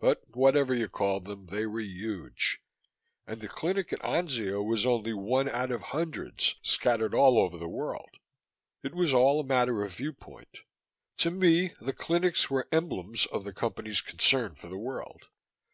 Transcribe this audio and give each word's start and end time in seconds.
But 0.00 0.28
whatever 0.36 0.74
you 0.74 0.86
called 0.86 1.24
them, 1.24 1.46
they 1.46 1.64
were 1.64 1.80
huge. 1.80 2.60
And 3.26 3.40
the 3.40 3.48
clinic 3.48 3.90
at 3.90 4.00
Anzio 4.00 4.62
was 4.62 4.84
only 4.84 5.14
one 5.14 5.48
out 5.48 5.70
of 5.70 5.80
hundreds 5.96 6.56
scattered 6.62 7.14
all 7.14 7.38
over 7.38 7.56
the 7.56 7.66
world. 7.70 8.10
It 8.82 8.94
was 8.94 9.14
all 9.14 9.40
a 9.40 9.44
matter 9.46 9.82
of 9.82 9.94
viewpoint. 9.96 10.58
To 11.20 11.30
me, 11.30 11.72
the 11.80 11.94
clinics 11.94 12.50
were 12.50 12.68
emblems 12.70 13.24
of 13.24 13.44
the 13.44 13.52
Company's 13.54 14.02
concern 14.02 14.56
for 14.56 14.68
the 14.68 14.76
world. 14.76 15.28